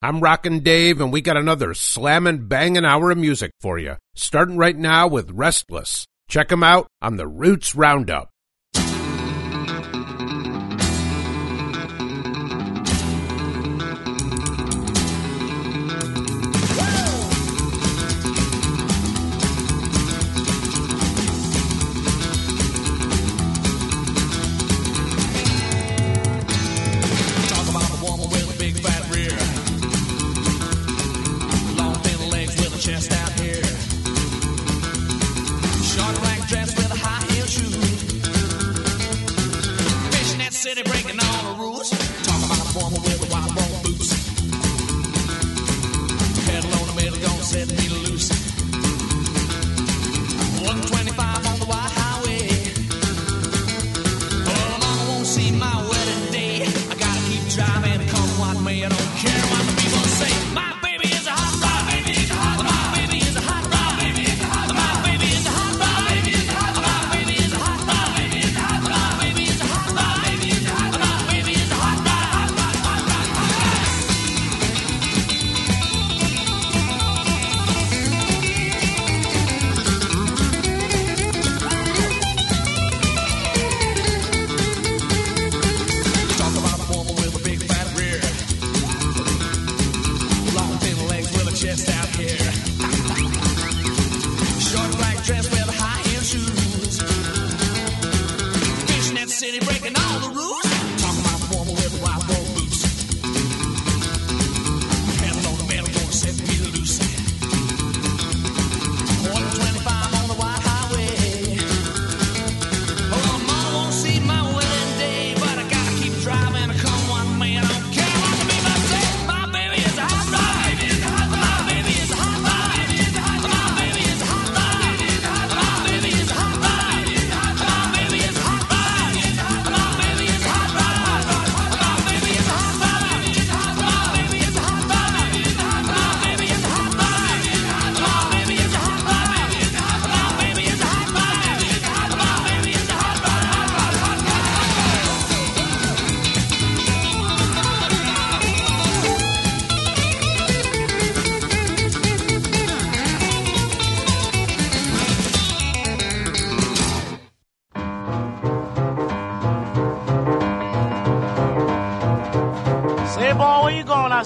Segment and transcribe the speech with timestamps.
[0.00, 4.56] I'm Rockin' Dave, and we got another slammin' bangin' hour of music for you, starting
[4.56, 6.06] right now with Restless.
[6.28, 8.30] Check 'em out on the Roots Roundup.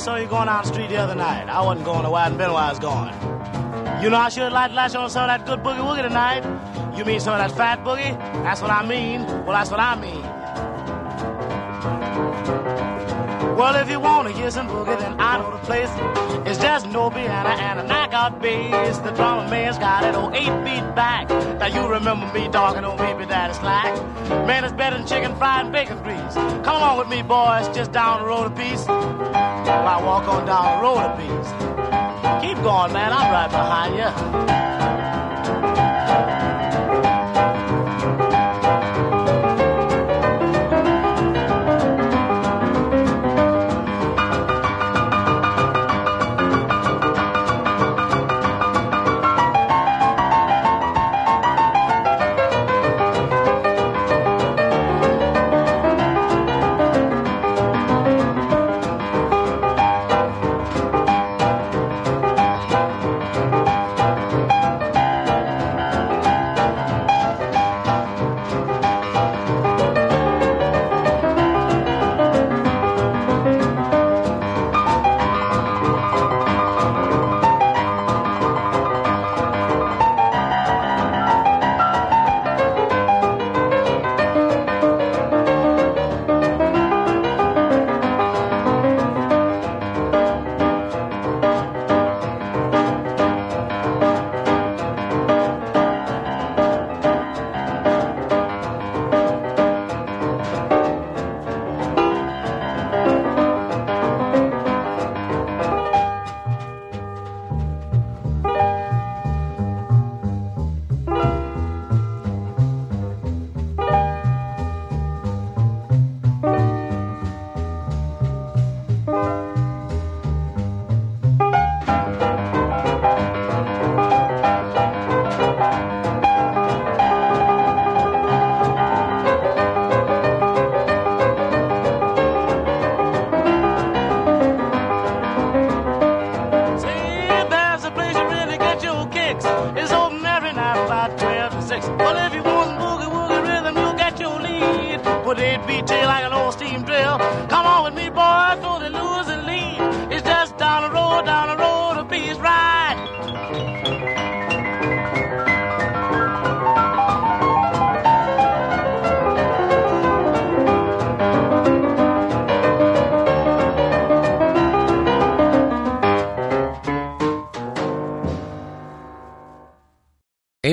[0.02, 1.48] Saw you going down the street the other night.
[1.48, 3.14] I wasn't going to where I'd been I was going.
[4.02, 6.42] You know, I should like to latch on some of that good boogie woogie tonight.
[6.98, 8.18] You mean some of that fat boogie?
[8.42, 9.24] That's what I mean.
[9.44, 10.21] Well, that's what I mean.
[13.62, 15.88] Well, if you want to hear some boogie, then I know the place.
[16.48, 18.98] It's just no piano and a knockout bass.
[18.98, 21.28] The drummer man's got it on eight feet back.
[21.30, 23.94] Now you remember me talking on baby daddy slack.
[24.48, 26.34] Man, it's better than chicken fried and bacon grease.
[26.34, 28.84] Come along with me, boys, just down the road a piece.
[28.88, 32.42] I walk on down the road a piece.
[32.42, 33.12] Keep going, man.
[33.12, 34.81] I'm right behind you.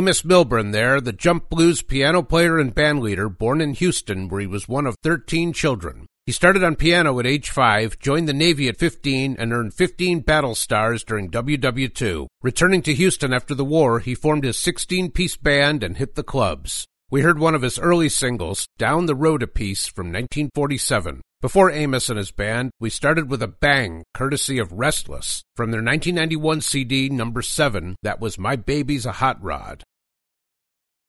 [0.10, 4.48] Amos Milburn there, the jump blues piano player and bandleader, born in Houston, where he
[4.48, 6.08] was one of 13 children.
[6.26, 10.22] He started on piano at age 5, joined the Navy at 15, and earned 15
[10.22, 12.26] battle stars during WW2.
[12.42, 16.88] Returning to Houston after the war, he formed his 16-piece band and hit the clubs.
[17.12, 21.22] We heard one of his early singles, Down the Road a Piece, from 1947.
[21.40, 25.84] Before Amos and his band, we started with a bang, courtesy of Restless, from their
[25.84, 29.84] 1991 CD number 7, that was My Baby's a Hot Rod.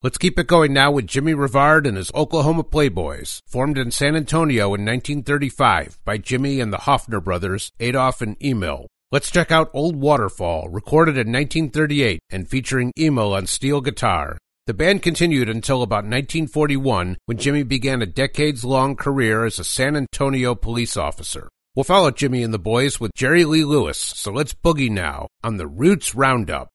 [0.02, 4.17] Let's keep it going now with Jimmie Revard and his Oklahoma Playboys, formed in San
[4.17, 8.87] Antonio in 1935 by Jimmy and the Hofner brothers, Adolph and Emil.
[9.12, 14.38] Let's check out Old Waterfall, recorded in 1938 and featuring Emil on steel guitar.
[14.67, 19.64] The band continued until about 1941 when Jimmy began a decades long career as a
[19.64, 21.50] San Antonio police officer.
[21.76, 25.58] We'll follow Jimmy and the boys with Jerry Lee Lewis, so let's boogie now on
[25.58, 26.70] the Roots Roundup.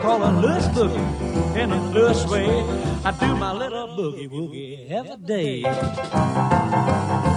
[0.00, 2.46] Called a Lewis boogie in a Lewis way.
[3.04, 7.29] I do my little boogie woogie every day.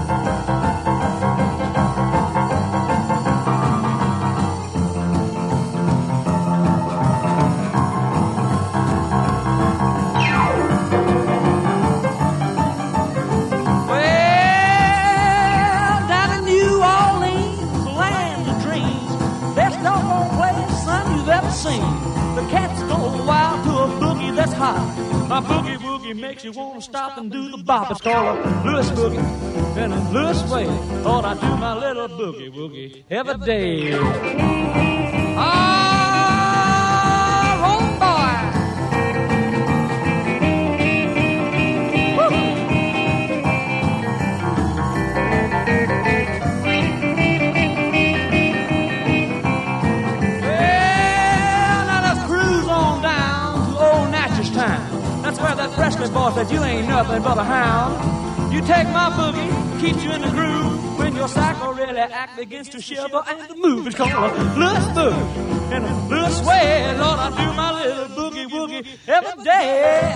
[28.38, 29.24] A Lewis boogie
[29.78, 30.66] and a Lewis way.
[31.04, 33.94] Thought I'd do my little boogie woogie every day.
[35.38, 36.00] Ah,
[37.64, 38.32] roll boy.
[55.44, 58.23] Where that Presley boy said you ain't nothing but a hound.
[58.54, 61.00] You take my boogie, keeps you in the groove.
[61.00, 64.86] When your cycle really act begins to shiver and the move is called a Lewis
[64.94, 65.72] boogie.
[65.74, 70.16] And a Lewis way, Lord, I do my little boogie woogie every day.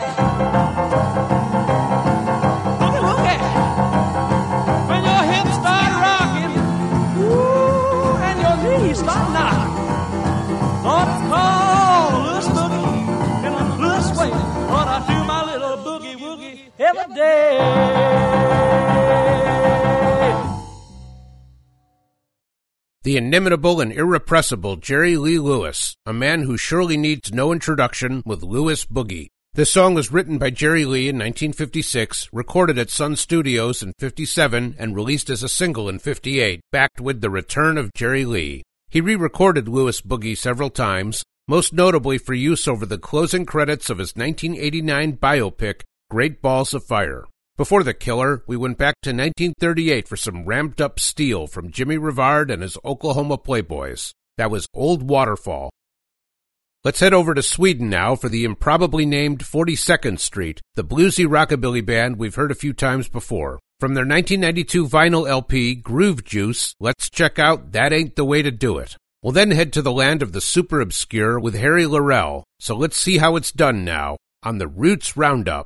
[2.79, 3.41] Boogie woogie.
[4.89, 6.53] When your hips start rocking,
[7.24, 9.74] ooh, and your knees start knocking.
[10.86, 14.29] Lord, it's called Lewis Boogie in a Lewis way.
[14.29, 18.27] Lord, I do my little boogie woogie every day.
[23.08, 28.44] The inimitable and irrepressible Jerry Lee Lewis, a man who surely needs no introduction with
[28.44, 29.30] Lewis Boogie.
[29.54, 34.76] This song was written by Jerry Lee in 1956, recorded at Sun Studios in 57,
[34.78, 38.64] and released as a single in 58, backed with the return of Jerry Lee.
[38.90, 44.00] He re-recorded Lewis Boogie several times, most notably for use over the closing credits of
[44.00, 47.24] his 1989 biopic, Great Balls of Fire.
[47.58, 51.98] Before The Killer, we went back to 1938 for some ramped up steel from Jimmie
[51.98, 54.12] Revard and his Oklahoma Playboys.
[54.38, 55.72] That was Old Waterfall.
[56.84, 61.84] Let's head over to Sweden now for the improbably named 42nd Street, the bluesy rockabilly
[61.84, 63.58] band we've heard a few times before.
[63.80, 68.52] From their 1992 vinyl LP, Groove Juice, let's check out That Ain't the Way to
[68.52, 68.96] Do It.
[69.24, 72.98] We'll then head to the land of the super obscure with Harry Laurel, so let's
[72.98, 75.66] see how it's done now on the Roots Roundup.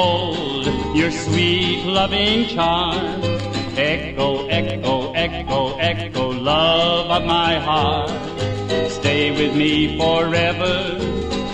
[0.00, 3.22] Let me hold your sweet loving charm.
[3.76, 8.10] Echo, echo, echo, echo, love of my heart.
[8.90, 10.98] Stay with me forever,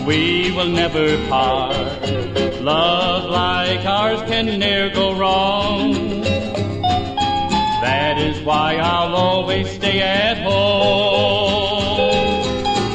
[0.06, 1.76] we will never part.
[2.60, 5.92] Love like ours can ne'er go wrong.
[7.82, 10.64] That is why I'll always stay at home.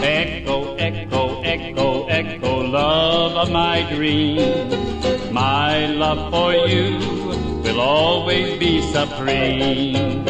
[0.03, 4.90] Echo, echo, echo, echo, love of my dream.
[6.01, 6.97] Love for you
[7.61, 10.25] will always be supreme.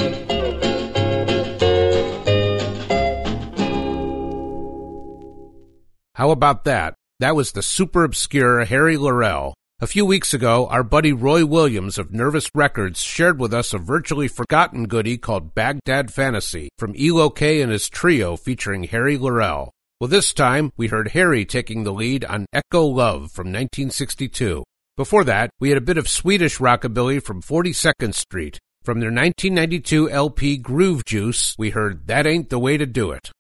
[6.14, 6.96] How about that?
[7.22, 9.54] That was the super obscure Harry Laurel.
[9.80, 13.78] A few weeks ago, our buddy Roy Williams of Nervous Records shared with us a
[13.78, 19.72] virtually forgotten goodie called Baghdad Fantasy from Elo K and his trio featuring Harry Laurel.
[20.02, 24.66] Well, this time we heard Harry taking the lead on Echo Love from 1962.
[25.02, 28.60] Before that, we had a bit of Swedish rockabilly from 42nd Street.
[28.84, 33.32] From their 1992 LP Groove Juice, we heard That Ain't the Way to Do It.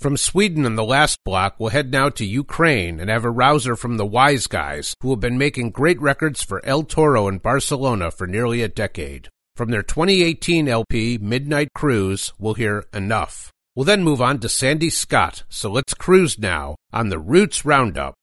[0.00, 3.76] From Sweden in the last block, we'll head now to Ukraine and have a rouser
[3.76, 8.10] from the Wise Guys, who have been making great records for El Toro in Barcelona
[8.10, 9.28] for nearly a decade.
[9.54, 13.52] From their 2018 LP, Midnight Cruise, we'll hear Enough.
[13.76, 18.16] We'll then move on to Sandy Scott, so let's cruise now on the Roots Roundup.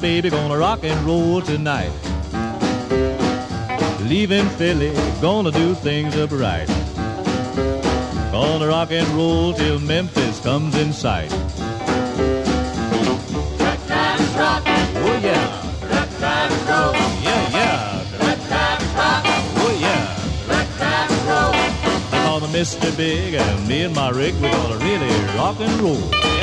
[0.00, 1.92] Baby gonna rock and roll tonight.
[4.00, 6.68] Leaving Philly, gonna do things upright.
[8.32, 11.30] Gonna rock and roll till Memphis comes in sight.
[15.02, 15.62] Oh yeah.
[17.22, 18.02] Yeah, yeah.
[19.56, 20.16] Oh yeah.
[22.12, 22.96] I call me Mr.
[22.96, 26.39] Big and me and my rig, we're gonna really rock and roll.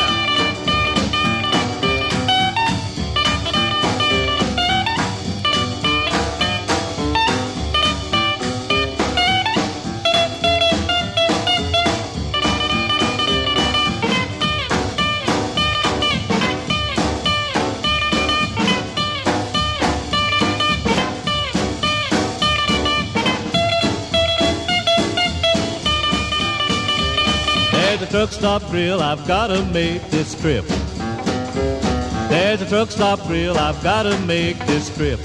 [28.17, 30.65] Truck stop grill, I've gotta make this trip.
[32.29, 35.23] There's a truck stop grill, I've gotta make this trip.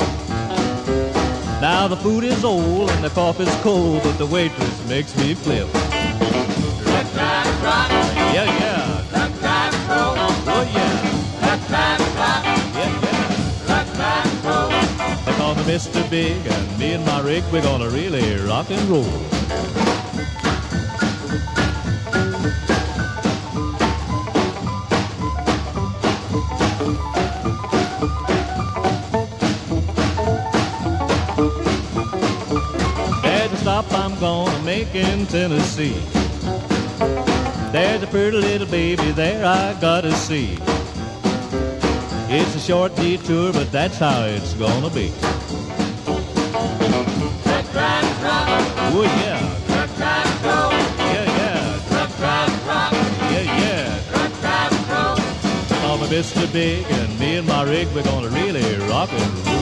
[1.62, 5.68] Now the food is old and the coffee's cold, but the waitress makes me flip.
[5.72, 6.04] Yeah,
[8.60, 9.06] yeah.
[9.88, 11.02] Oh, yeah.
[12.76, 13.24] Yeah, yeah.
[15.24, 16.10] They call me Mr.
[16.10, 19.91] Big, and me and my rig, we're gonna really rock and roll.
[34.72, 36.00] In Tennessee.
[37.72, 40.56] There's a pretty little baby there I gotta see.
[42.30, 45.12] It's a short detour, but that's how it's gonna be.
[48.94, 49.40] Oh yeah.
[50.98, 51.78] Yeah, yeah.
[53.30, 53.88] Yeah, yeah.
[55.82, 56.50] Call me Mr.
[56.50, 59.61] Big, and me and my rig, we're gonna really rock and roll.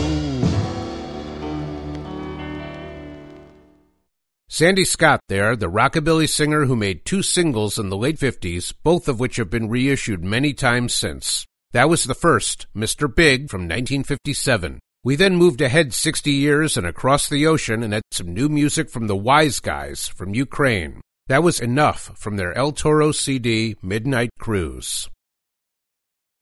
[4.61, 9.09] Sandy Scott there, the rockabilly singer who made two singles in the late 50s, both
[9.09, 11.47] of which have been reissued many times since.
[11.73, 13.09] That was the first, Mr.
[13.09, 14.79] Big, from 1957.
[15.03, 18.91] We then moved ahead 60 years and across the ocean and had some new music
[18.91, 21.01] from the Wise Guys from Ukraine.
[21.29, 25.09] That was enough from their El Toro CD, Midnight Cruise.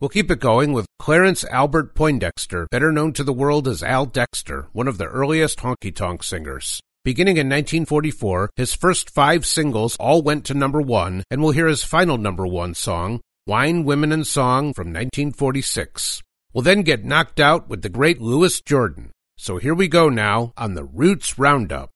[0.01, 4.07] We'll keep it going with Clarence Albert Poindexter, better known to the world as Al
[4.07, 6.81] Dexter, one of the earliest honky tonk singers.
[7.09, 11.67] Beginning in 1944, his first five singles all went to number one, and we'll hear
[11.67, 16.23] his final number one song, Wine, Women, and Song from 1946.
[16.53, 19.13] We'll then get knocked out with the great Louis Jordan.
[19.39, 21.89] So here we go now on the Roots Roundup.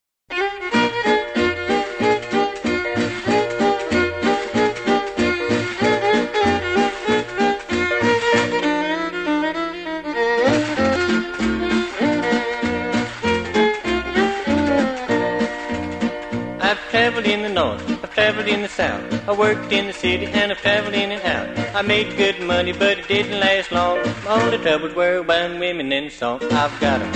[17.33, 19.03] In the north, I've traveled in the south.
[19.27, 21.75] I worked in the city and I've traveled in and out.
[21.75, 23.97] I made good money, but it didn't last long.
[24.23, 26.39] My only troubles were one women and song.
[26.51, 27.11] I've got 'em,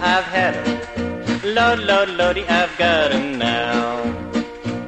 [0.00, 1.54] I've had 'em.
[1.58, 4.02] Lord, Lord, Lordy, I've got 'em now.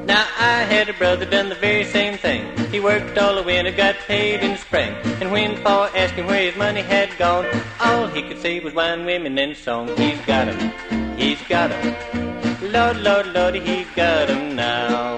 [0.05, 2.43] Now I had a brother done the very same thing.
[2.71, 4.93] He worked all the winter, got paid in the spring.
[5.19, 7.47] And when Pa asked him where his money had gone,
[7.79, 9.89] all he could say was wine, women, and song.
[9.97, 10.71] He's got 'em,
[11.17, 12.26] he's got 'em.
[12.77, 15.17] Lord, Lord, Lord, he got 'em now.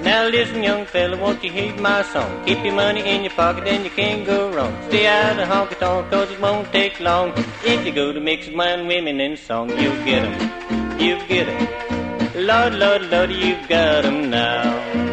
[0.00, 2.44] Now listen, young fella, won't you heed my song?
[2.46, 4.72] Keep your money in your pocket and you can't go wrong.
[4.88, 7.32] Stay out of honky tonk cause it won't take long.
[7.64, 10.57] If you go to mix wine, women, and song, you'll get 'em.
[10.98, 11.68] You get 'em.
[12.34, 14.30] Lord, Lord, Lord, you got 'em.
[14.30, 15.07] Now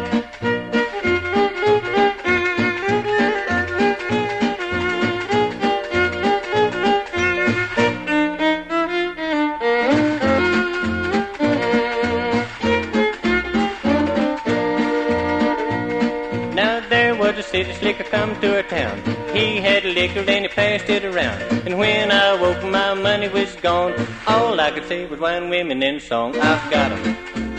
[20.06, 21.42] Liquor and he passed it around.
[21.66, 23.92] And when I woke, my money was gone.
[24.28, 26.38] All I could say was wine, women, and song.
[26.38, 27.02] I've got 'em,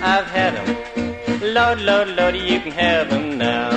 [0.02, 0.68] I've had 'em.
[1.54, 3.77] Lord, Lord, Lord, you can have 'em now.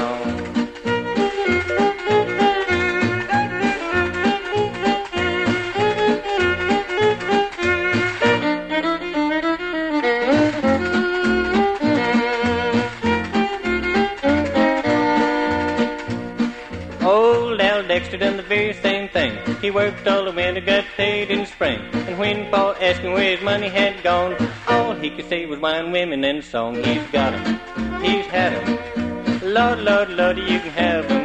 [19.71, 21.79] He worked all the winter, got paid in the spring.
[21.93, 24.35] And when Paul asked him where his money had gone,
[24.67, 26.75] all he could say was wine, women, and song.
[26.75, 29.45] He's got 'em, he's had 'em.
[29.45, 31.20] Lord, Lord, Lord, you can have 'em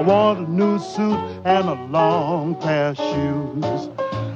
[0.00, 3.88] want a new suit and a long pair of shoes.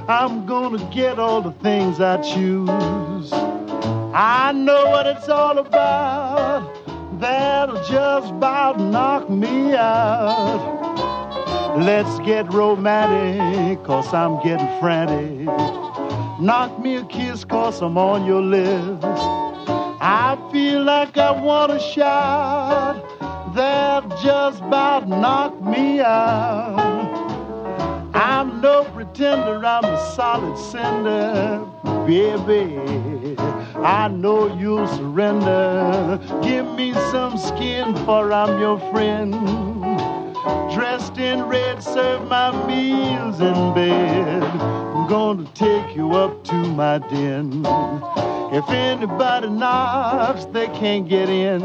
[0.09, 3.33] I'm gonna get all the things I choose.
[4.13, 6.71] I know what it's all about.
[7.21, 10.73] That'll just about knock me out.
[11.79, 15.47] Let's get romantic, cause I'm getting frantic.
[16.41, 19.05] Knock me a kiss, cause I'm on your lips.
[20.01, 23.14] I feel like I wanna shout.
[23.55, 26.75] That just about knocked me out.
[28.13, 31.65] I'm no pretender, I'm a solid cinder,
[32.05, 33.37] baby.
[33.77, 36.19] I know you'll surrender.
[36.43, 39.33] Give me some skin, for I'm your friend.
[40.75, 44.43] Dressed in red, serve my meals in bed.
[44.43, 47.65] I'm gonna take you up to my den.
[48.53, 51.63] If anybody knocks, they can't get in.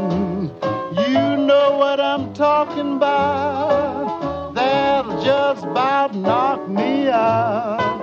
[0.90, 4.54] You know what I'm talking about.
[4.54, 7.99] That'll just about knock me out.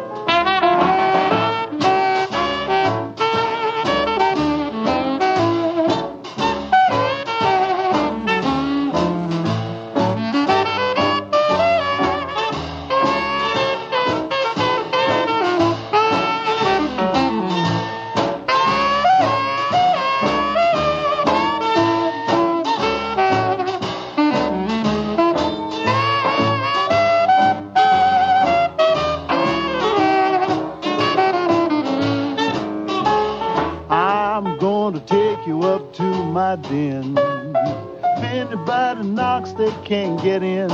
[36.48, 36.54] My.
[36.64, 40.70] If anybody knocks, they can't get in.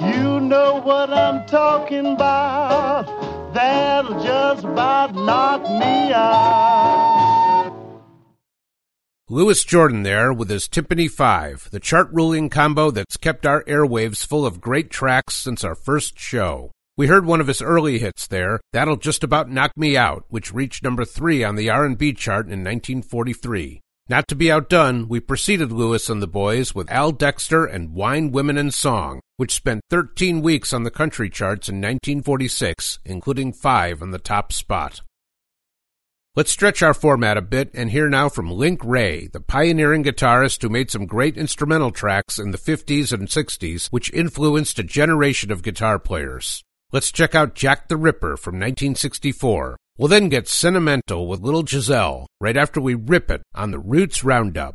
[0.00, 3.04] You know what I'm talking about.
[3.52, 7.76] That'll just about knock me out.
[9.28, 14.24] Louis Jordan there with his Tympany 5, the chart ruling combo that's kept our airwaves
[14.26, 16.70] full of great tracks since our first show.
[16.96, 20.54] We heard one of his early hits there, That'll Just About Knock Me Out, which
[20.54, 23.82] reached number 3 on the R&B chart in 1943.
[24.10, 28.32] Not to be outdone, we preceded Louis and the boys with Al Dexter and Wine,
[28.32, 34.02] Women, and Song, which spent 13 weeks on the country charts in 1946, including 5
[34.02, 35.02] on the top spot.
[36.34, 40.60] Let's stretch our format a bit and hear now from Link Wray, the pioneering guitarist
[40.62, 45.52] who made some great instrumental tracks in the 50s and 60s, which influenced a generation
[45.52, 46.64] of guitar players.
[46.90, 49.76] Let's check out Jack the Ripper from 1964.
[50.00, 54.24] We'll then get sentimental with Little Giselle right after we rip it on the Roots
[54.24, 54.74] Roundup.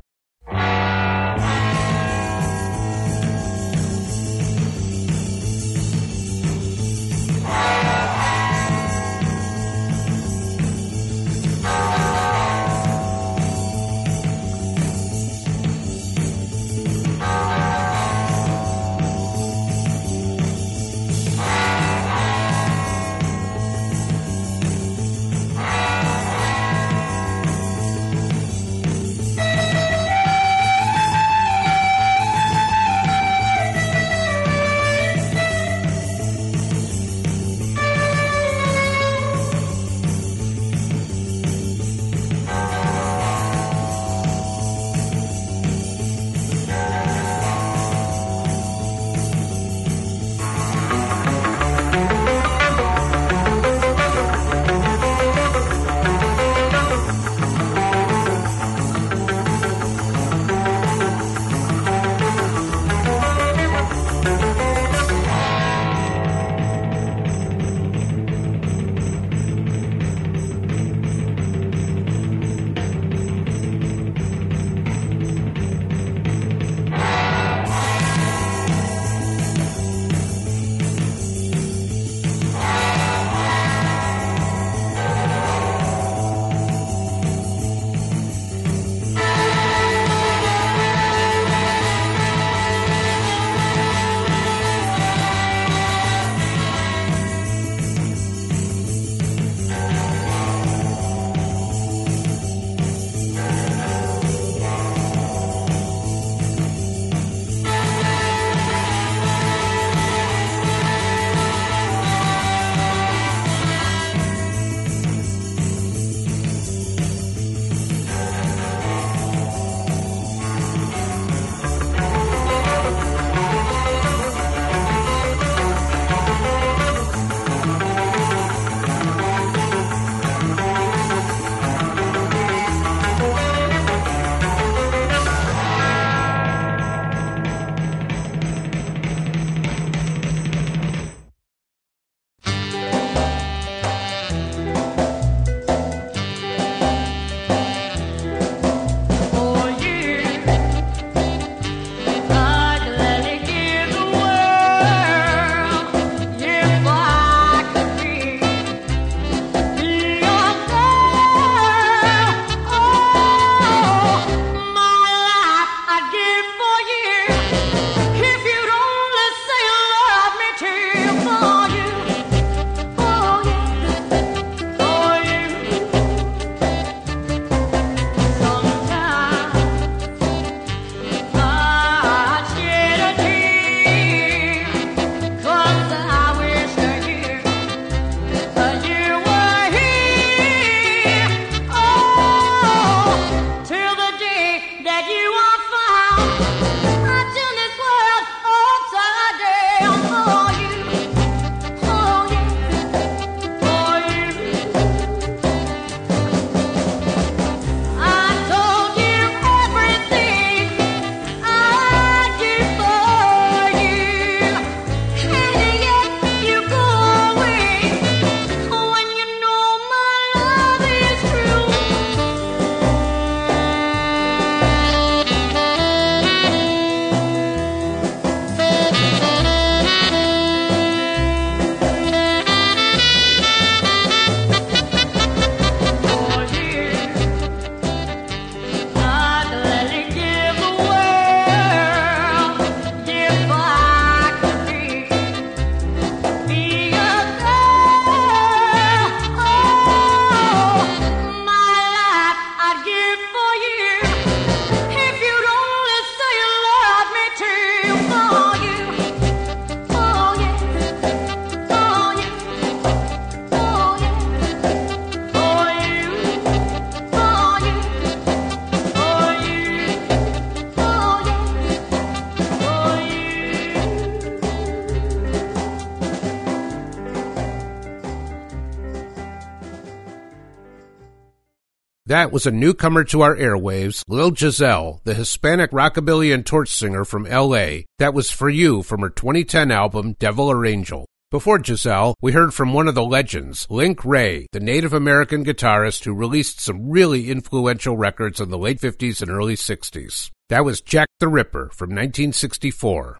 [282.07, 287.03] That was a newcomer to our airwaves, Lil Giselle, the Hispanic rockabilly and torch singer
[287.03, 287.87] from L.A.
[287.97, 291.07] That was for you from her 2010 album Devil or Angel.
[291.31, 296.03] Before Giselle, we heard from one of the legends, Link Wray, the Native American guitarist
[296.03, 300.29] who released some really influential records in the late 50s and early 60s.
[300.49, 303.17] That was Jack the Ripper from 1964.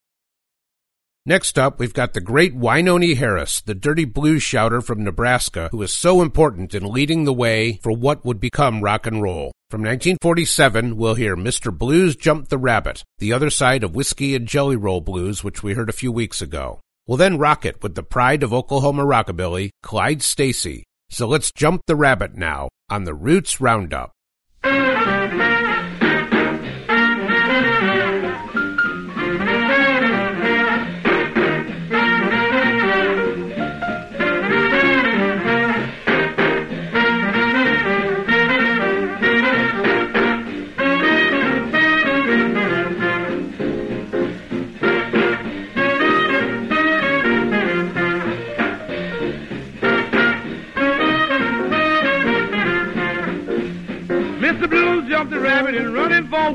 [1.28, 5.78] Next up, we've got the great Wynonie Harris, the dirty blues shouter from Nebraska, who
[5.78, 9.52] was so important in leading the way for what would become rock and roll.
[9.72, 11.76] From 1947, we'll hear Mr.
[11.76, 15.74] Blues Jumped the Rabbit, the other side of Whiskey and Jelly Roll Blues, which we
[15.74, 16.80] heard a few weeks ago.
[17.08, 20.84] We'll then rock it with the pride of Oklahoma rockabilly, Clyde Stacy.
[21.10, 24.12] So let's jump the rabbit now on the Roots Roundup.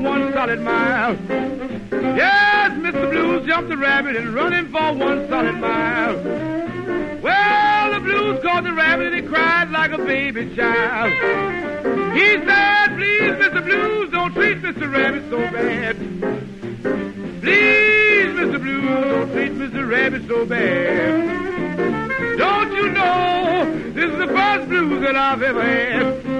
[0.03, 1.17] One solid mile.
[1.91, 3.09] Yes, Mr.
[3.11, 6.15] Blues jumped the rabbit and running for one solid mile.
[7.21, 11.13] Well, the blues caught the rabbit and he cried like a baby child.
[12.13, 13.63] He said, please, Mr.
[13.63, 14.91] Blues, don't treat Mr.
[14.91, 15.97] Rabbit so bad.
[17.41, 18.61] Please, Mr.
[18.61, 19.89] Blues, don't treat Mr.
[19.89, 22.37] Rabbit so bad.
[22.37, 26.30] Don't you know this is the first blues that I've ever had?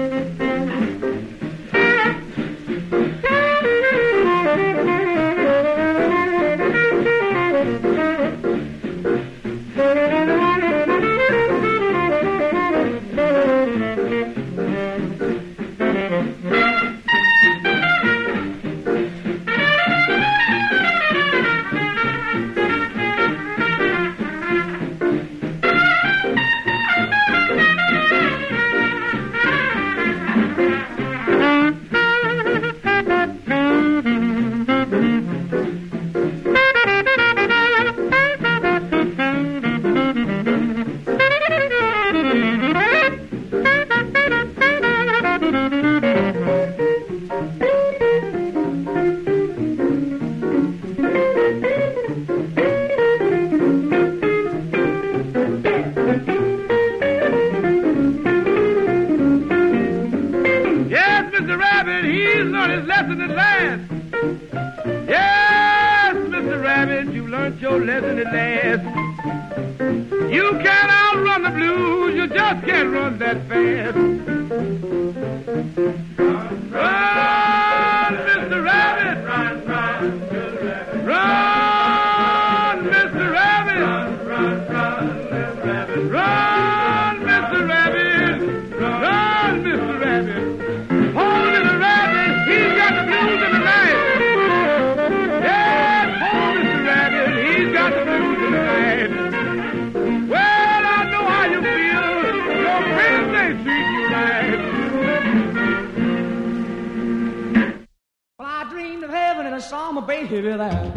[108.72, 110.92] Dreamed of heaven and I saw my baby there.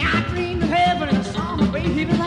[0.00, 2.19] I dreamed of heaven and I saw my baby there.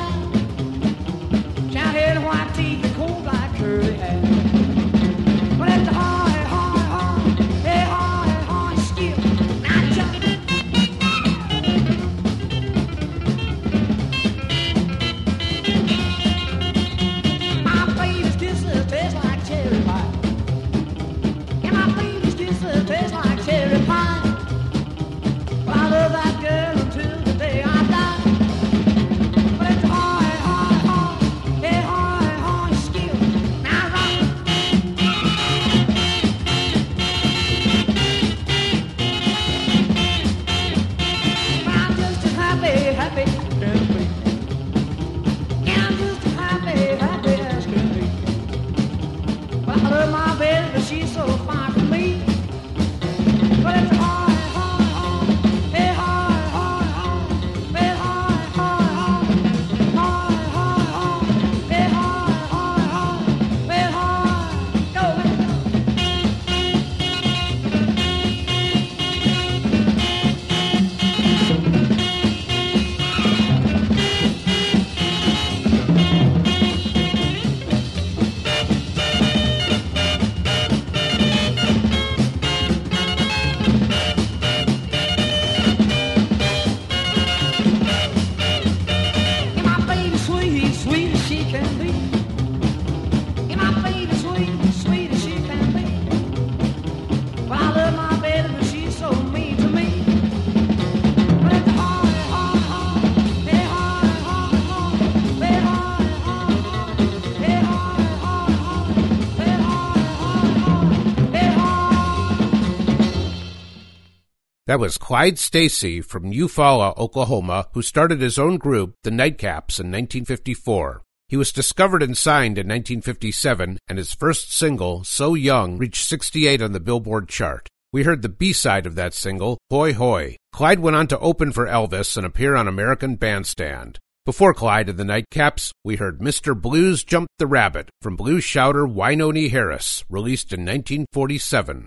[114.74, 119.92] That was Clyde Stacy from Eufaula, Oklahoma, who started his own group, the Nightcaps, in
[119.92, 121.04] 1954.
[121.28, 126.60] He was discovered and signed in 1957, and his first single, So Young, reached 68
[126.60, 127.68] on the Billboard chart.
[127.92, 130.38] We heard the B side of that single, Hoy Hoy.
[130.52, 134.00] Clyde went on to open for Elvis and appear on American Bandstand.
[134.26, 136.60] Before Clyde and the Nightcaps, we heard Mr.
[136.60, 141.86] Blues Jumped the Rabbit from blues shouter Wynonie Harris, released in 1947.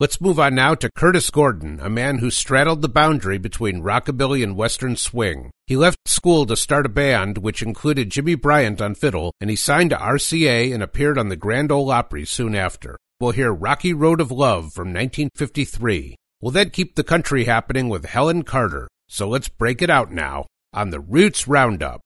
[0.00, 4.44] Let's move on now to Curtis Gordon, a man who straddled the boundary between rockabilly
[4.44, 5.50] and western swing.
[5.66, 9.56] He left school to start a band which included Jimmy Bryant on fiddle, and he
[9.56, 12.96] signed to RCA and appeared on the Grand Ole Opry soon after.
[13.18, 16.14] We'll hear Rocky Road of Love from 1953.
[16.40, 18.86] We'll then keep the country happening with Helen Carter.
[19.08, 22.02] So let's break it out now on the Roots Roundup.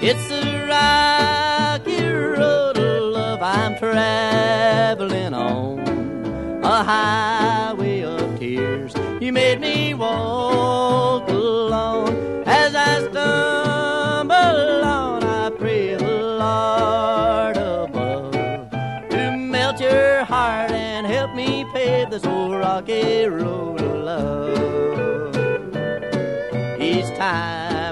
[0.00, 0.43] It's the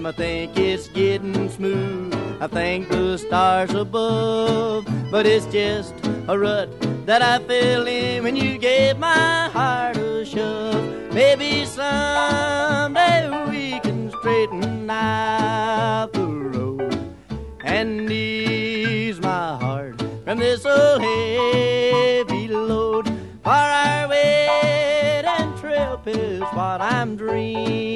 [0.03, 4.87] time I think it's getting smooth, I thank the stars above.
[5.11, 5.95] But it's just
[6.29, 6.69] a rut
[7.07, 11.13] that I fell in when you gave my heart a shove.
[11.13, 17.17] Maybe someday we can straighten out the road
[17.65, 23.07] and ease my heart from this old heavy load.
[23.45, 27.92] For our wedding trip is what I'm dreaming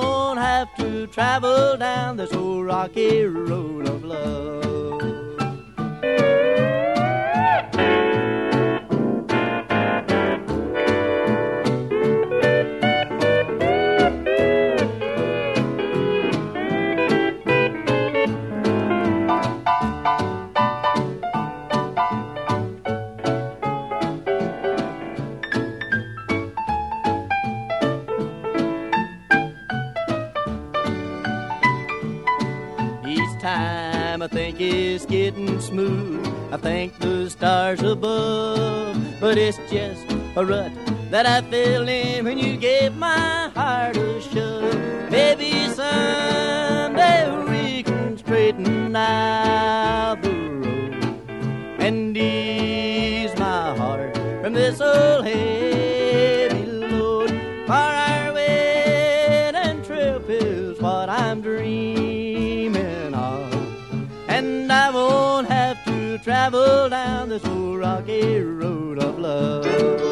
[0.00, 5.21] won't have to travel down this old rocky road of love.
[34.70, 38.96] Time I think it's getting smooth, I thank the stars above.
[39.20, 40.04] But it's just
[40.36, 40.72] a rut
[41.10, 45.10] that I fell in when you gave my heart a shove.
[45.10, 50.94] Maybe someday we can straighten out the road
[51.80, 55.51] and ease my heart from this old heavy
[66.42, 70.11] travel down this old rocky road of love.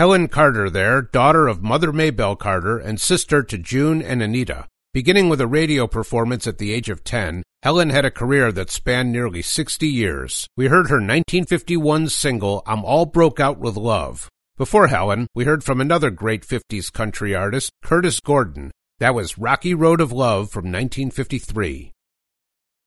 [0.00, 4.66] Helen Carter there, daughter of Mother Maybelle Carter and sister to June and Anita.
[4.94, 8.70] Beginning with a radio performance at the age of 10, Helen had a career that
[8.70, 10.46] spanned nearly 60 years.
[10.56, 14.30] We heard her 1951 single, I'm All Broke Out with Love.
[14.56, 18.70] Before Helen, we heard from another great 50s country artist, Curtis Gordon.
[19.00, 21.92] That was Rocky Road of Love from 1953.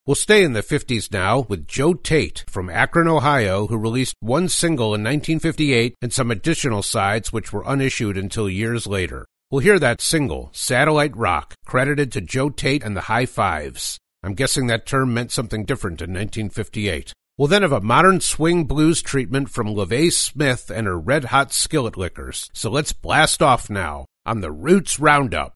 [0.06, 4.50] We'll stay in the 50s now with Joe Tate from Akron, Ohio, who released one
[4.50, 9.26] single in 1958 and some additional sides which were unissued until years later.
[9.50, 13.98] We'll hear that single, Satellite Rock, credited to Joe Tate and the High Fives.
[14.22, 17.14] I'm guessing that term meant something different in 1958.
[17.38, 21.54] We'll then have a modern swing blues treatment from LaVay Smith and her red hot
[21.54, 22.50] skillet lickers.
[22.52, 25.54] So let's blast off now on the Roots Roundup.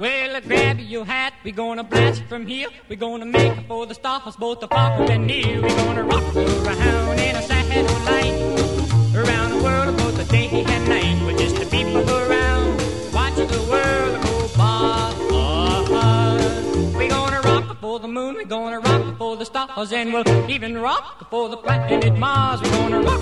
[0.00, 2.68] Well, grab your hat, we're gonna blast from here.
[2.88, 5.60] We're gonna make for the stars, both the far and near.
[5.60, 8.32] We're gonna rock around in a satellite.
[9.14, 11.22] Around the world, both the day and night.
[11.22, 12.80] We're just the people around,
[13.12, 15.12] watching the world go by.
[16.96, 20.78] We're gonna rock for the moon, we're gonna rock for the stars, and we'll even
[20.78, 22.62] rock for the planet Mars.
[22.62, 23.19] We're gonna rock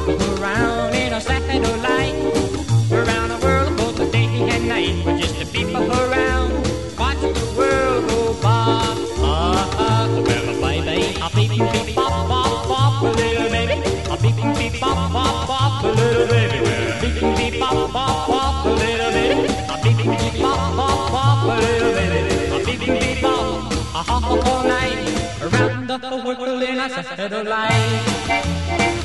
[24.24, 25.08] all night.
[25.40, 28.97] Around the world in a satellite.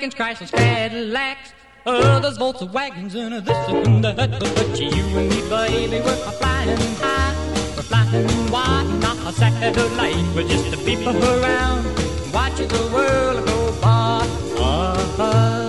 [0.00, 1.52] Lincolns, Chryslers, Cadillacs.
[1.84, 4.30] Others Volkswagens and this and that.
[4.30, 7.34] But you and me, baby, we're flying high.
[7.76, 10.16] We're flying wide, not a satellite.
[10.34, 11.84] We're just the people around,
[12.32, 14.26] watching the world go by.
[14.56, 15.68] Uh-huh.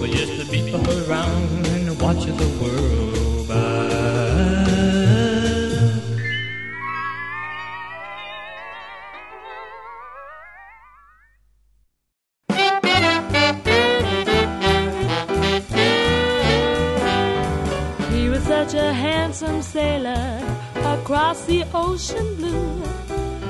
[0.00, 2.97] We're just the people around, and watching the world
[22.08, 22.82] ocean blue.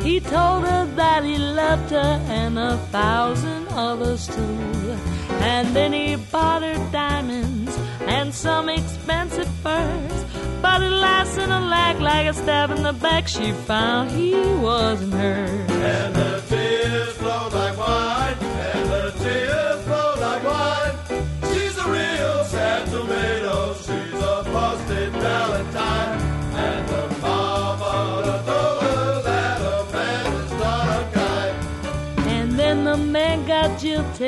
[0.02, 4.96] He told her that he loved her and a thousand others too.
[5.40, 10.24] And then he bought her diamonds and some expensive furs.
[10.62, 15.14] But alas, in a lag like a stab in the back, she found he wasn't
[15.14, 15.70] hers.
[15.70, 18.07] And the tears flow like wine,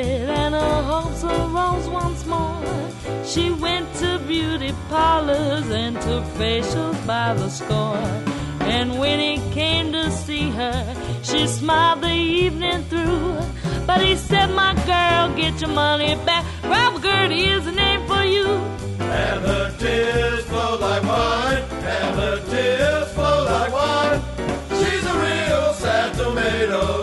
[0.01, 2.63] jilted and her hopes arose once more.
[3.25, 7.97] She went to beauty parlors and took facials by the score.
[8.61, 13.37] And when he came to see her, she smiled the evening through.
[13.85, 16.45] But he said, My girl, get your money back.
[16.63, 18.47] Robert Gertie is the name for you.
[18.99, 21.63] And the tears flow like wine,
[21.97, 24.21] and the tears flow like wine.
[24.69, 27.00] She's a real sad tomato,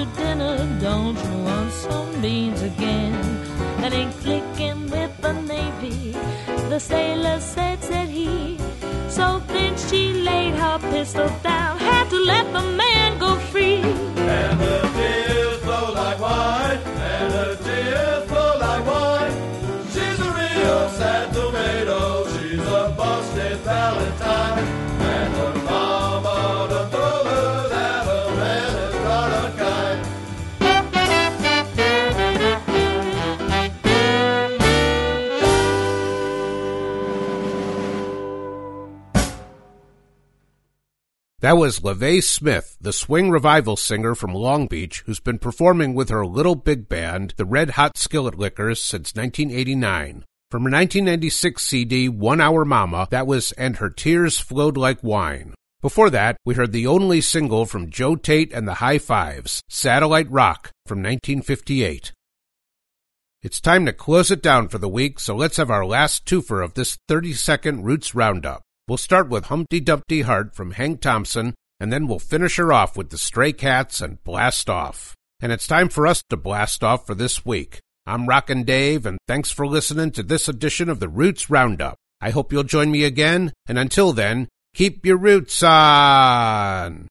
[0.00, 3.12] to dinner, don't you want some beans again?
[3.80, 6.12] that ain't clicking with the Navy.
[6.68, 8.58] The sailor said, said he.
[9.08, 14.79] So then she laid her pistol down, had to let the man go free.
[41.40, 46.10] That was LaVay Smith, the swing revival singer from Long Beach, who's been performing with
[46.10, 50.26] her little big band, the Red Hot Skillet Lickers, since 1989.
[50.50, 55.54] From her 1996 CD, One Hour Mama, that was And Her Tears Flowed Like Wine.
[55.80, 60.30] Before that, we heard the only single from Joe Tate and the High Fives, Satellite
[60.30, 62.12] Rock, from 1958.
[63.42, 66.62] It's time to close it down for the week, so let's have our last twofer
[66.62, 68.60] of this 30 second Roots Roundup.
[68.90, 72.96] We'll start with Humpty Dumpty Heart from Hank Thompson, and then we'll finish her off
[72.96, 75.14] with the Stray Cats and Blast Off.
[75.38, 77.78] And it's time for us to blast off for this week.
[78.04, 81.98] I'm Rockin' Dave, and thanks for listening to this edition of the Roots Roundup.
[82.20, 87.06] I hope you'll join me again, and until then, keep your roots on!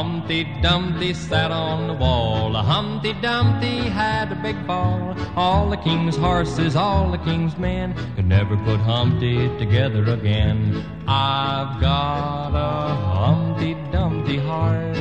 [0.00, 2.54] Humpty Dumpty sat on the wall.
[2.54, 5.14] Humpty Dumpty had a big fall.
[5.36, 10.82] All the king's horses, all the king's men could never put Humpty together again.
[11.06, 14.96] I've got a Humpty Dumpty heart.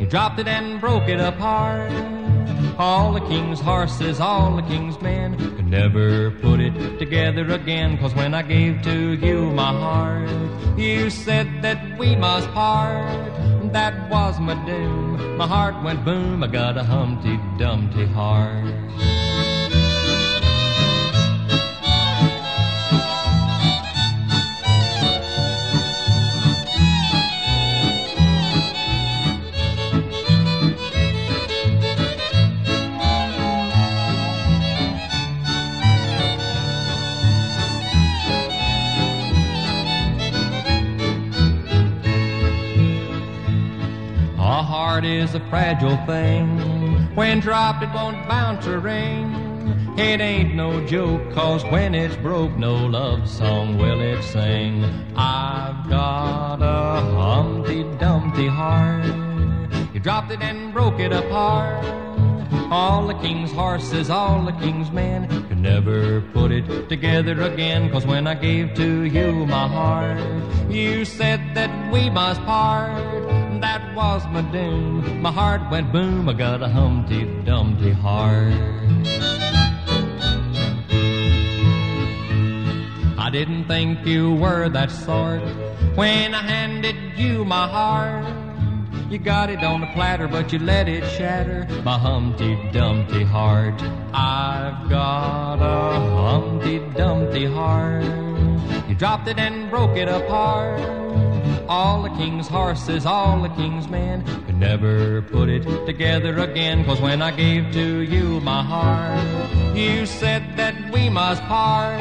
[0.00, 1.92] He dropped it and broke it apart.
[2.76, 7.96] All the king's horses, all the king's men could never put it together again.
[7.98, 10.28] Cause when I gave to you my heart,
[10.76, 13.57] you said that we must part.
[13.72, 15.36] That was my doom.
[15.36, 16.42] My heart went boom.
[16.42, 19.27] I got a Humpty Dumpty heart.
[44.98, 46.58] Heart is a fragile thing.
[47.14, 49.32] When dropped, it won't bounce or ring.
[49.96, 54.82] It ain't no joke, cause when it's broke, no love song will it sing.
[55.14, 59.06] I've got a Humpty Dumpty heart.
[59.94, 61.84] You dropped it and broke it apart.
[62.72, 67.88] All the king's horses, all the king's men could never put it together again.
[67.92, 70.18] Cause when I gave to you my heart,
[70.68, 73.17] you said that we must part.
[73.60, 75.20] That was my doom.
[75.20, 76.28] My heart went boom.
[76.28, 78.54] I got a Humpty Dumpty heart.
[83.18, 85.42] I didn't think you were that sort
[85.96, 88.24] when I handed you my heart.
[89.10, 93.82] You got it on a platter, but you let it shatter my Humpty Dumpty heart.
[94.12, 98.04] I've got a Humpty Dumpty heart.
[98.88, 100.80] You dropped it and broke it apart.
[101.68, 106.82] All the king's horses, all the king's men could never put it together again.
[106.82, 111.98] Cause when I gave to you my heart, you said that we must part.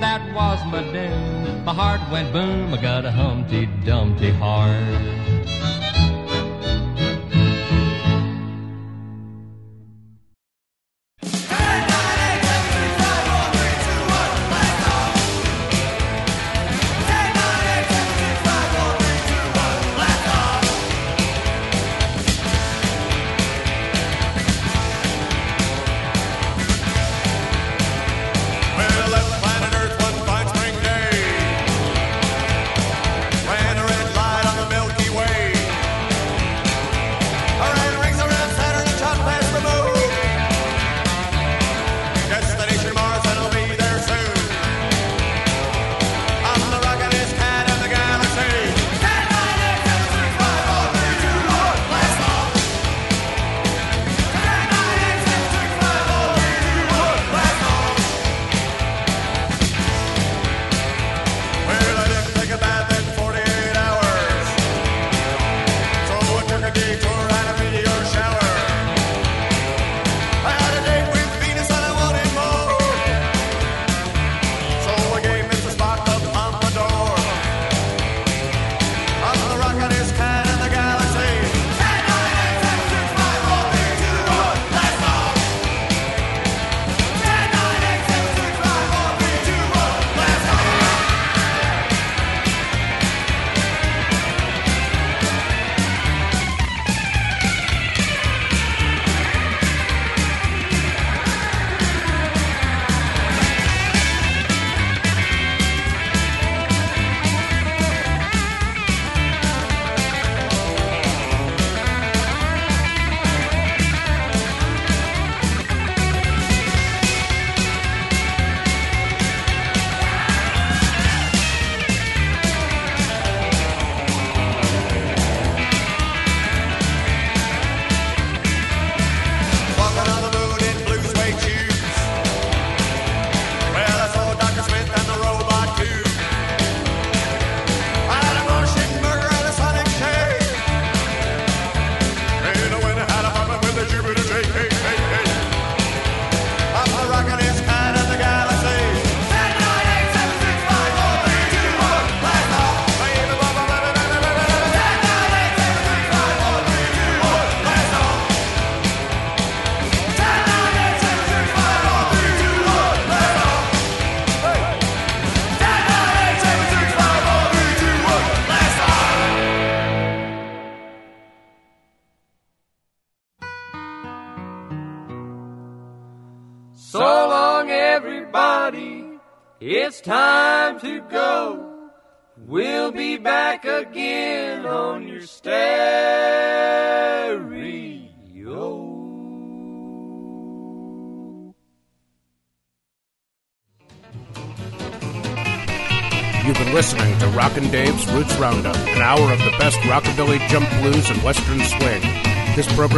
[0.00, 1.64] That was my doom.
[1.64, 2.74] My heart went boom.
[2.74, 5.20] I got a Humpty Dumpty heart.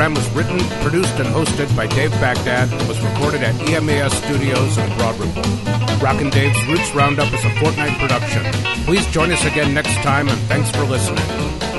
[0.03, 4.77] Program was written, produced, and hosted by Dave Baghdad and was recorded at EMAS Studios
[4.77, 5.43] in Broad Ripple.
[5.99, 8.43] Rockin' Dave's Roots Roundup is a fortnight production.
[8.85, 11.72] Please join us again next time, and thanks for listening.